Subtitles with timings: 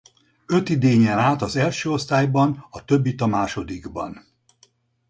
[0.45, 4.25] Öt idényen át az első osztályban a többit a másodikban.